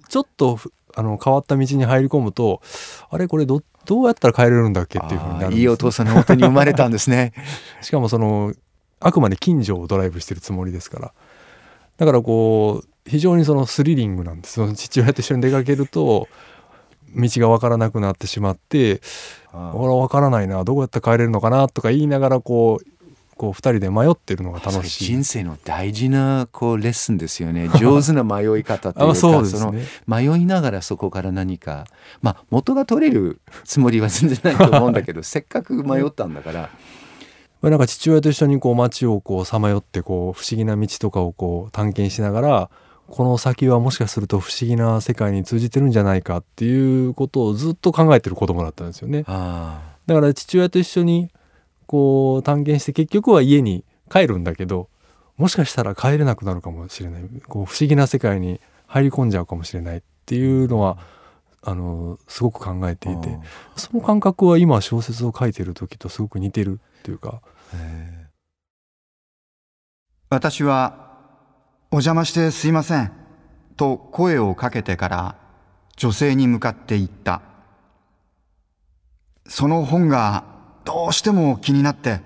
[0.07, 0.59] ちょっと
[0.95, 2.61] あの変わった道に入り込むと
[3.09, 7.33] あれこれどどうやったら帰れるんだっけっていうふうになるいいお父さんの元に生まれたんですね。
[7.81, 8.53] しかもその
[8.99, 11.13] あくまで近所をドライブしてるつもりですから。
[11.97, 14.53] だからこう非常にそのスリリングなんです。
[14.53, 16.27] その父親と一緒に出かけると
[17.15, 19.01] 道が分からなくなってしまって
[19.53, 20.63] 俺は分からないな。
[20.63, 22.94] どうやって帰れるのかなとか言いながらこう
[23.37, 25.05] こう2人で迷ってるのが楽しい。
[25.05, 27.69] 人生の大事なこうレッスンですよね。
[27.77, 29.73] 上手な迷い方というかそうです、ね、その
[30.07, 31.85] 迷いながらそこから何か
[32.21, 36.69] まあ元が取れるつもりは全然ないと思うんだけど せっかく迷ったんだから。
[37.61, 42.69] なんか父親と一緒にこう街をこうさまよってこう不思議な道とかをこう探検しながら
[43.07, 49.23] この先はもしかすると不思議な世界に通じてるんじゃないかっていうことをずっと考えてる子供だったんですよね。
[49.23, 51.31] だから父親と一緒に
[51.87, 54.89] こう探検して結局は家に帰るんだけど
[55.37, 57.23] もしかしたら帰れなくなるかもしれない。
[57.47, 60.97] こう不思議な世界に入り込んじゃうかもしれないっていうのは
[61.61, 63.37] あのすごく考えていて
[63.75, 67.41] その感覚は今小説を書いてる時とすごく似てるっていうか。
[70.29, 71.17] 私は
[71.91, 73.11] 「お邪魔してすいません」
[73.77, 75.35] と声をかけてから
[75.97, 77.41] 女性に向かって言った。
[79.47, 80.54] その本が
[80.85, 82.21] どうしても気になって、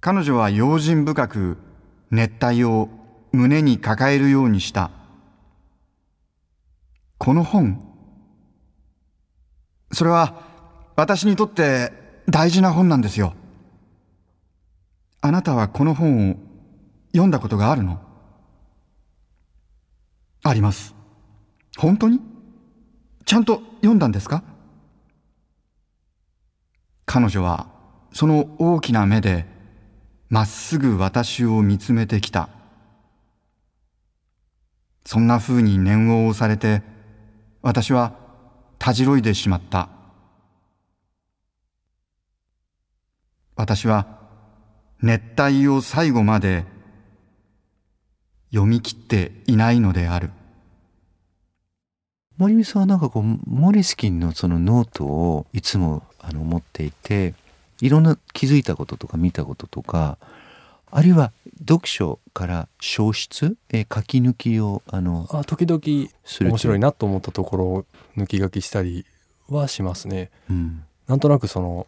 [0.00, 1.58] 彼女は用心深く
[2.10, 2.88] 熱帯を
[3.32, 4.90] 胸に抱えるようにした。
[7.18, 7.82] この本、
[9.92, 10.42] それは
[10.96, 11.92] 私にとって
[12.28, 13.34] 大事な本なんですよ。
[15.20, 16.36] あなたはこの本を
[17.12, 18.00] 読んだことがあるの？
[20.42, 20.94] あります。
[21.76, 22.20] 本当に？
[23.26, 24.42] ちゃんと読んだんですか？
[27.06, 27.68] 彼女は
[28.12, 29.46] その大きな目で
[30.28, 32.48] まっすぐ私を見つめてきた。
[35.04, 36.82] そんな風に念を押されて
[37.62, 38.16] 私は
[38.78, 39.88] たじろいでしまった。
[43.54, 44.18] 私は
[45.00, 46.64] 熱帯を最後まで
[48.50, 50.30] 読み切っていないのである。
[52.36, 57.34] 森美さんはなんかこうモリスキンのそのノートをいつもあの持っていて
[57.80, 60.18] いろんな気づいたこととか見たこととか
[60.90, 65.80] あるいは読書から消失、え書き抜きをあのあ時々
[66.40, 67.86] 面白いなと思ったところを
[68.16, 69.04] 抜き書きしたり
[69.48, 70.30] はしますね。
[70.48, 71.86] うん、なんとなくその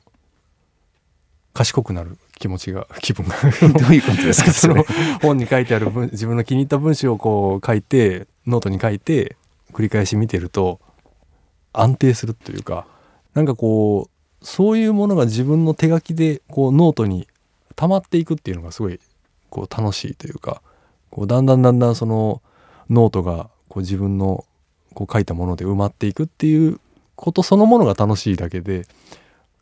[1.55, 3.37] 賢くなる気持ちが 気分が。
[3.79, 4.85] どういうことですか その
[5.23, 9.37] 本に書いてある文自分の気に入った文章をこう書いてノートに書いて
[9.73, 10.81] 繰り返し見てると
[11.73, 12.87] 安定するというか
[13.35, 17.27] なんかこうそういうものが自分の手書きでこうノートに
[17.77, 19.01] 溜まっていくっていうのがすごい
[19.51, 20.63] こう楽しいというか
[21.11, 22.43] こうだんだんだんだんその
[22.91, 24.45] ノートがこう自分の
[24.95, 26.81] こう書いたもので埋まっていくっていう
[27.15, 28.87] ことそのものが楽しいだけで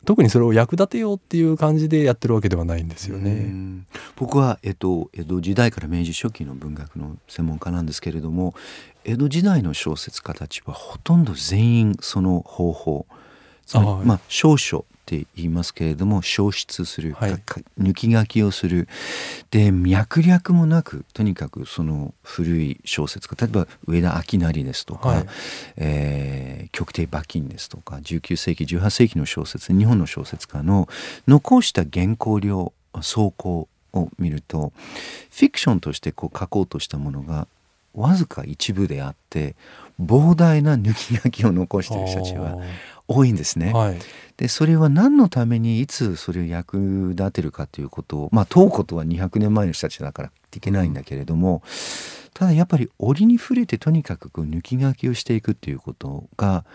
[0.05, 3.83] 特にそれを役立てようっていう感じでやってるわけではないんですよね。
[4.15, 8.55] 僕は、えっと、江戸時代から明治初期の文学の専門家なんですけれども
[9.03, 13.05] 江戸時代の小説家たちはほとんど全員その方法
[14.05, 17.31] まあ、少書って言いますけれども消失する、はい。
[17.79, 18.87] 抜き書きをする。
[19.51, 25.25] で脈略もなくとにかくその古い小説家例えば上田明成ですとか、はい。
[25.77, 30.87] えー極低馬琴ですとか19世紀18世紀の小説日本の小説家の
[31.27, 34.73] 残した原稿料草稿を見ると
[35.31, 37.47] フィクションとしてこう書こうとしたものが
[37.93, 39.55] わずか一部であって
[39.99, 42.57] 膨大な抜き書きを残している人たちは
[43.07, 43.73] 多いんですね。
[43.73, 43.99] はい
[44.37, 51.63] でそれは何のためにいつそれを役立てるかということをまあ問うことは200年前の人たちだからいけないんだけれども、
[52.35, 56.65] ただやっぱり折に触れてとにかくこう抜き書きをしていくっていうことが、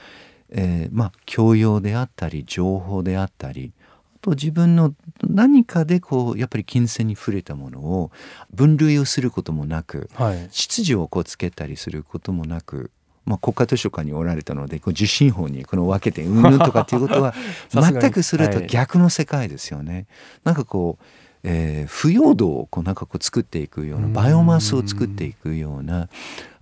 [0.50, 3.72] えーまあ教養であったり情報であったり
[4.16, 4.92] あと自分の
[5.22, 8.10] 何かでこうやっぱり金銭に触れたものを
[8.52, 12.90] 分類をすることもなくはい秩序をこうつけたりすることもなく、
[13.24, 17.34] まあ、国家図書館におられたのでこう受信法にこの分けてうんぬんとかっていうことは
[17.70, 20.06] 全くそれとはい逆の世界ですよね。
[20.44, 21.04] なんかこう
[21.44, 26.08] えー腐葉土をこうなんかこう作っていくようなうんバイオマスを作っていくような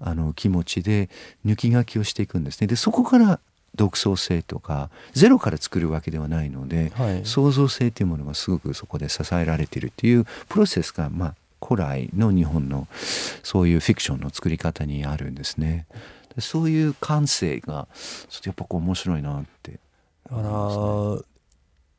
[0.00, 1.08] あの気持ちで
[1.46, 2.66] 抜き書きをしていくんですね。
[2.66, 3.40] でそこから
[3.74, 12.88] 独創性とかゼロから作るわけではないので、はい創造性というものがすごくそこで支えられているっていうプロセスが、まあ、古来の日本の
[13.42, 15.86] そういうフィクションの作り方にあるんですね。
[16.34, 17.88] でそういう感性が
[18.28, 19.78] ちょっとやっぱこう面白いなって。
[20.30, 20.50] だから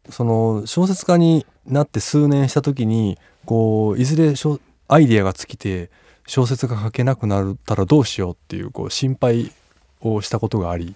[0.09, 5.91] その小説家になって数年した時にこういずれ小アイディアが尽きて
[6.25, 9.51] 小説が書けなくなったらどうしようっていうこう心配
[10.01, 10.95] をしたことがあり。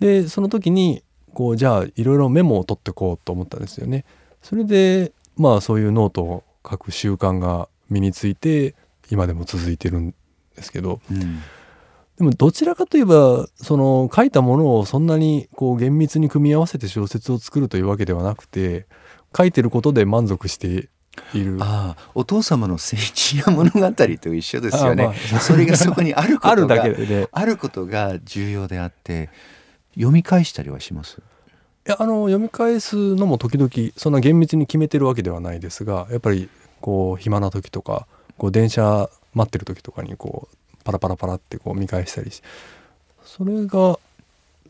[0.00, 4.04] でその時にこうじゃあいろいろメモを取ってこうと思ったんですよね。
[4.42, 8.74] それでまあそういうノートを書く習慣が身について
[9.10, 10.14] 今でも続いてるん
[10.56, 11.00] ですけど。
[11.10, 11.40] うん
[12.18, 18.86] でもどちらかといえばその書いたものをそんなにこう厳密に組み合わせて小説を作るというわけではなくて
[19.36, 20.88] 書いてることで満足して
[21.32, 21.58] いる。
[21.60, 25.40] ああお父様の聖地や物語と一緒ですよね、あまあ。
[25.40, 27.28] それがそこにあることが あるだけで。
[27.30, 29.30] あることが重要であって
[29.94, 31.18] 読み返したりはします？
[31.86, 36.48] いやあの読み返すのも時々そんな厳密に決めてるわけではないですがやっぱり
[36.80, 38.06] こう暇な時とか
[38.38, 42.42] こう電車待ってる時とかにこうパラパラパラってこう見返したりし
[43.24, 43.98] それが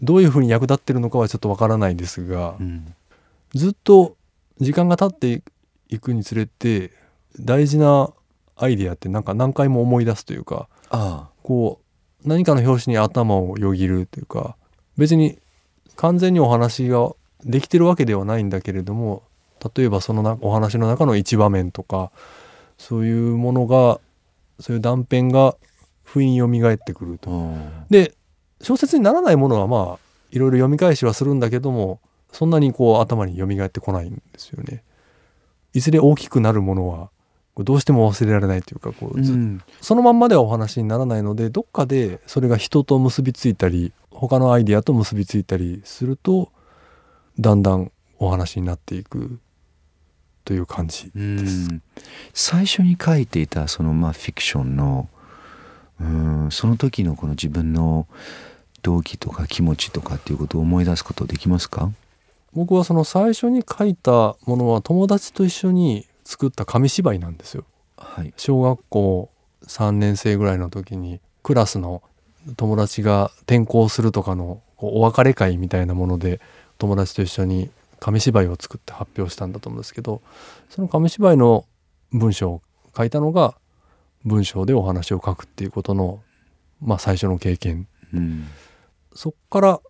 [0.03, 2.95] どういうふうに役立ってるのかはちょっとわからないですが、うん。
[3.55, 4.17] ずっと
[4.61, 5.43] 時間が経って
[5.89, 6.91] いくにつれて
[7.39, 8.11] 大事な
[8.57, 11.81] アイディアってなんか何回も思い出すというかあこ
[12.25, 14.57] う何かの表紙に頭をよぎるというか
[14.97, 15.39] 別に
[15.97, 17.13] 完全にお話が
[17.45, 19.23] できてるわけではないんだけれども
[19.77, 22.11] 例えばそのなお話の中の一場面とか
[22.79, 24.01] そういうものが
[24.61, 25.57] そういう断片が
[26.15, 27.31] 不意に蘇ってくるあと。
[27.31, 28.15] うんで
[28.61, 29.99] 小説にならないものはまあ
[30.31, 32.01] いろいろ読み返しはするんだけども
[32.33, 34.85] そんなにこう頭に蘇ってこないんですよね。
[35.75, 37.11] いずれ大きくなるものは
[37.59, 46.51] どうしても忘れられないというかこうずうんそのまんまではお話にならないのでどっかでそれが人と結びついたり他のアイディアと結びついたりすると
[47.39, 49.41] だんだんお話になっていく
[50.45, 51.71] という感じです。
[51.71, 51.83] うん
[52.33, 55.09] 最初に書いていたそのまあフィクションの
[56.01, 58.07] うんその時のこの自分の
[58.83, 61.91] 動機とか気持ちとかっていうことを思い出すことできますか？
[62.53, 67.65] 僕はその最初に書いたものは友達と一緒に作った紙芝居なんですよ。
[67.97, 69.31] はい小学校
[69.67, 72.03] 3年生ぐらいの時にクラスの
[72.57, 76.41] 友達が転校するとかのお別れ会みたいなもので
[76.79, 80.21] 友達と一緒に紙芝居を作って発表したんだと思うんですけど
[80.69, 81.65] その紙芝居の
[82.13, 82.63] 文章を
[82.95, 83.55] 書いたのが
[84.25, 86.21] 文章でお話を書くっていうことの、
[86.81, 88.47] まあ、最初の経験うん
[89.15, 89.81] そっから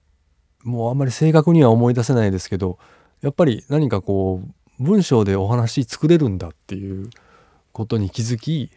[0.65, 2.79] もうあんまり正確には思い出せないですけど
[3.23, 7.11] やっぱり何かこう文章でお話作れるんだっていう
[7.73, 8.71] ことに気づき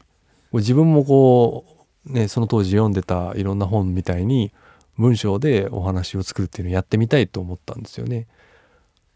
[0.54, 1.66] 自分もこ
[2.06, 4.54] うねその当時読んでたいろんな本みたいに
[4.98, 8.28] 文章でお話を作るっていうのをやってみたいと思ったんですよね。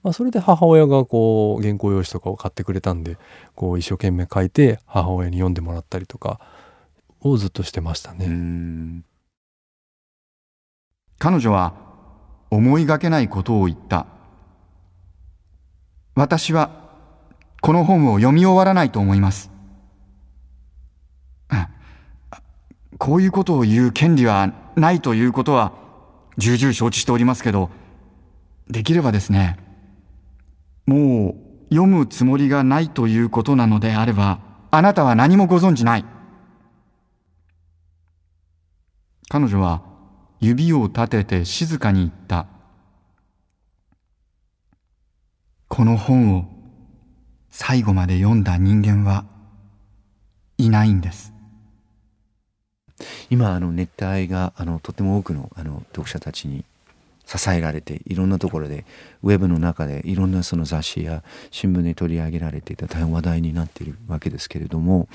[0.04, 3.18] まあ、それで母親がこう原稿用紙とかを買ってくれたんで
[3.54, 6.40] こう一生懸命書いて母親に読んでもらったりとか
[7.22, 9.04] をずっとしてましたね。
[11.20, 11.76] 彼女は
[12.50, 14.08] 思いがけないことを言った。
[16.16, 16.72] 私は
[17.62, 19.52] この本を読み終わらないと思います。
[22.98, 25.74] こういうことを言う権利はないということは
[26.38, 27.72] 重々承知しておりますけど、
[28.70, 29.58] できればですね、
[30.86, 31.36] も
[31.70, 34.40] う読むつもりがないということなのであれば、
[34.72, 36.06] あなたは何もご存じない。
[39.30, 39.82] 彼女は
[40.40, 42.48] 指を立てて静かに言った。
[45.68, 46.46] この本を
[47.50, 49.26] 最後まで読んだ人間は
[50.58, 51.34] いないんです
[53.30, 56.66] 今あの熱帯があのとても多くのあの読者たちに
[57.38, 58.86] 支えられていろんなところで
[59.24, 65.08] ウェブの中でいろんなその雑誌や新聞で取り上げられていた大変話題になっているわけですけれども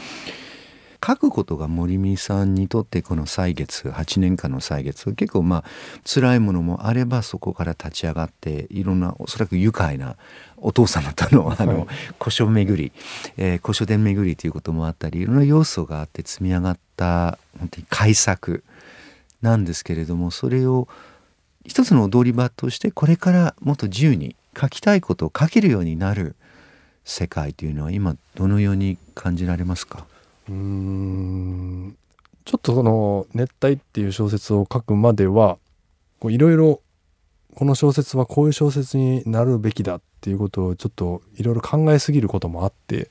[1.07, 5.65] 書くことが森美さんにとってこの歳月8年間の歳月結構まあ
[6.05, 10.17] 辛いものもあればそこから立ち上がっていろんなおそらく愉快な
[10.57, 11.87] お父様とのあの
[12.19, 12.93] 古書巡り、
[13.37, 18.65] えー、古書店巡りということもあったりいろんな要素があって積み上がった本当に改作
[19.43, 20.89] なんですけれどもそれを
[21.67, 26.37] 一つの踊り場としてこれからもっと自由に書きたいことを書けるようになる
[27.05, 30.07] 世界というのは今どのように感じられますか？
[30.49, 31.97] うん
[32.45, 35.59] ちょっとその「熱帯」っていう小説を書くまでは
[36.25, 36.81] いろいろ
[37.55, 43.11] この小説はこういう小説になるべきだっていうことをちょっといろいろ考えすぎることもあって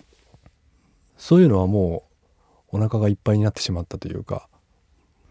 [1.18, 2.04] そういうのはも
[2.72, 4.48] うお腹がいっぱいになってしまったというか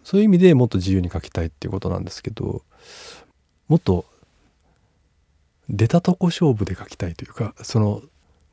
[0.02, 2.62] そういう意味でもっと自由に書きたいっていうことなんですけど
[3.68, 4.04] もっと
[5.68, 8.02] 出たとこ勝負で書きたいというかその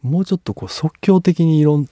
[0.02, 1.90] もうちょっとこう即興的にいろん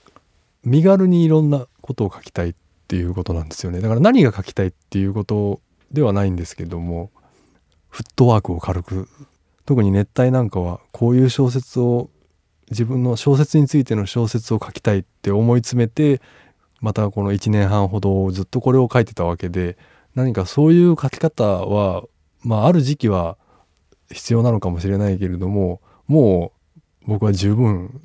[0.64, 2.56] 身軽にいろんなことを書きたいっ
[2.88, 3.82] ていうことなんですよね。
[3.82, 5.62] だから何が書きたいっていうこと
[5.92, 7.12] ではないんですけども
[7.90, 9.08] フットワークを軽く
[9.66, 12.10] 特に熱帯なんかはこういう小説を
[12.72, 16.22] 自分の小説についての小説を書きたいって思い詰めて
[16.82, 19.78] またこの1年半ほどずっとこれを書いてたわけで
[20.16, 22.04] 何かそういう書き方は
[22.44, 23.38] まあある時期は
[24.12, 26.54] 必要なのかもしれないけれどもも
[27.06, 28.02] う僕は十分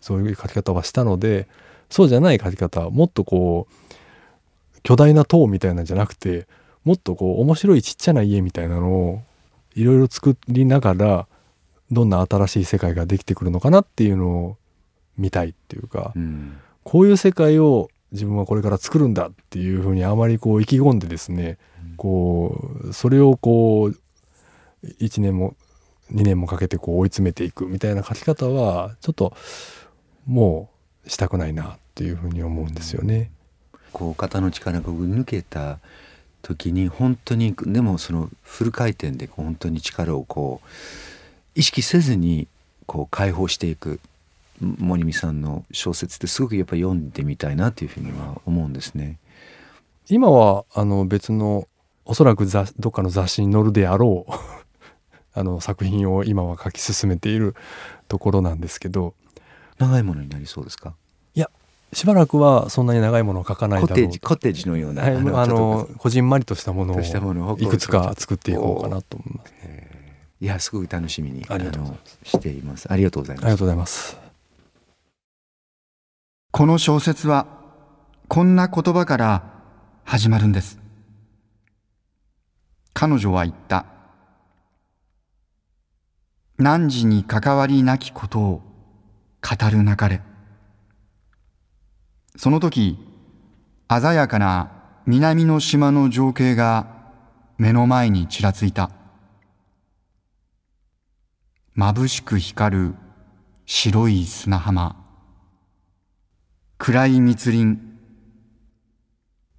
[0.00, 1.48] そういう書き方はしたので
[1.90, 6.46] そうじゃない書き方もっとこう巨大な塔みたいなんじゃなくて
[6.84, 9.22] もっとこう面白いちっちゃな家みたいなのを
[9.74, 11.26] いろいろ作りながら
[11.90, 14.56] どんな新しい世界ができてくるのかなっていうのを
[15.16, 25.54] 見たいっていうか、うん、こういう世界を自分はこれから作るんだっていうふうにあまりこう意気込んでですね、うん、こうそれをこう1年も
[26.12, 29.34] 2年もかけてこう追い詰めていくみたいな書き方はちょっと
[30.26, 30.70] も
[31.04, 33.30] うしたくないなっていうふうに思うんですよね。
[33.92, 35.78] こう肩の力が抜けた
[36.42, 40.68] 時に本当にでもそのフル回転でこう本当に力をこう
[41.54, 42.46] 意識せずに
[42.86, 44.00] こう解放していく
[44.60, 49.18] 森美さんの小説ってすごくやっぱ読んでみたいなというふうには思うんですね。
[50.08, 51.68] 今はあの別の
[52.08, 54.32] おそらくどっかの雑誌に載るであろう
[55.38, 57.54] あの作品を今は書き進めている
[58.08, 59.14] ところなんですけど。
[59.78, 60.94] 長いものになりそうですか？
[61.34, 61.50] いや
[61.92, 63.88] しばらくはそんなに長いものを書かないだろう。
[63.88, 69.52] コテージコテージのような、はい、あのこじんまりとしたものをいくつか作っていこうかなと思います、
[70.40, 72.90] いやすごく楽しみにありがとうしています。
[72.90, 73.44] ありがとうございます。
[73.44, 74.18] ありがとうございます。
[76.50, 77.46] この小説は
[78.26, 79.42] こんな言葉から
[80.04, 80.80] 始まるんです
[83.00, 83.86] 彼女は言った。
[86.58, 88.62] 汝に関わりなきことを
[89.40, 90.20] 語るなかれ。
[92.34, 92.98] その時
[93.88, 94.72] 鮮やかな
[95.06, 96.88] 南の島の情景が
[97.56, 98.90] 目の前にちらついた。
[101.76, 102.94] 眩しく光る
[103.64, 104.96] 白い砂浜。
[106.78, 107.78] 暗い密林。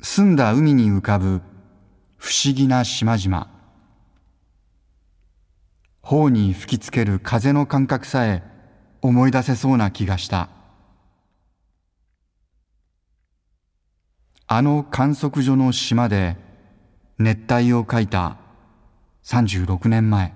[0.01, 1.41] 澄んだ海に浮かぶ
[2.19, 3.49] 不思議な島々。
[6.01, 8.43] 頬に吹きつける風の感覚さえ
[9.01, 10.49] 思い出せそうな気がした。
[14.47, 16.35] あの観測所の島で
[17.17, 18.35] 熱帯を描いた
[19.23, 20.33] 36年前。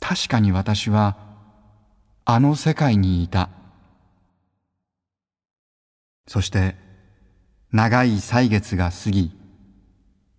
[0.00, 1.18] 確かに私は
[2.24, 3.50] あの世界にいた。
[6.26, 6.76] そして
[7.72, 9.35] 長い歳月が過ぎ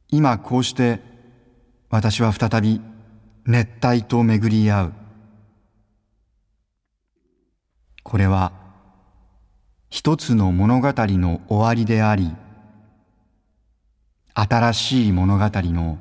[0.09, 1.01] 今こうして
[1.89, 2.81] 私は再び
[3.45, 4.93] 熱帯と巡り合う。
[8.03, 8.53] これは
[9.89, 12.33] 一つの物語の終わりであり
[14.33, 15.97] 新しい物語の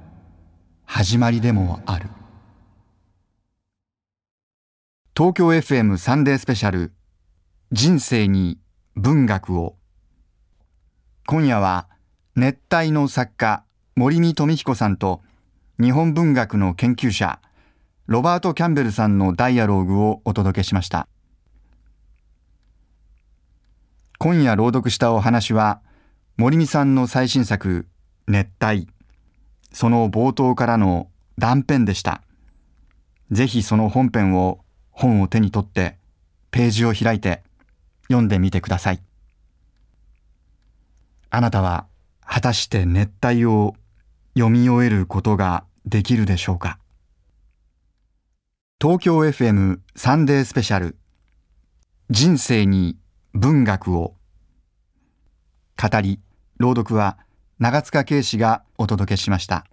[0.85, 2.09] 始まりでもある。
[5.17, 6.93] 東京 FM サンデースペシャル
[7.73, 8.61] 人生に
[8.95, 9.75] 文学を。
[11.27, 11.89] 今夜は
[12.37, 13.66] 熱帯の作家
[13.99, 15.22] 森見富彦さんと
[15.80, 17.40] 日本文学の研究者
[18.07, 21.09] ロバート・キャンベルさんのダイアローグをお届けしました。
[24.18, 25.80] 今夜朗読したお話は
[26.36, 27.86] 森美さんの最新作
[28.28, 28.86] 「熱帯」
[29.72, 32.22] その冒頭からの断片でした
[33.30, 35.97] ぜひその本編を本を手に取って
[36.51, 37.42] ページを開いて
[38.09, 39.01] 読んでみてください。
[41.30, 41.86] あなたは
[42.20, 43.74] 果たして熱帯を
[44.39, 46.78] 読み終えることができるでしょうか？
[48.78, 50.99] 東京 FM サンデースペシャル。
[52.11, 52.99] 人生に
[53.32, 54.14] 文学を。
[55.80, 56.20] 語り
[56.59, 57.16] 朗読は
[57.59, 59.64] 長塚圭史がお届けしました。